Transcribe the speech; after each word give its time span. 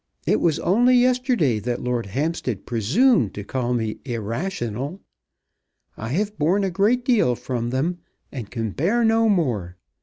It 0.25 0.39
was 0.39 0.57
only 0.57 0.95
yesterday 0.97 1.59
that 1.59 1.83
Lord 1.83 2.07
Hampstead 2.07 2.65
presumed 2.65 3.35
to 3.35 3.43
call 3.43 3.75
me 3.75 3.99
irrational. 4.03 4.99
I 5.95 6.07
have 6.07 6.39
borne 6.39 6.63
a 6.63 6.71
great 6.71 7.05
deal 7.05 7.35
from 7.35 7.69
them, 7.69 7.99
and 8.31 8.49
can 8.49 8.71
bear 8.71 9.03
no 9.05 9.29
more. 9.29 9.77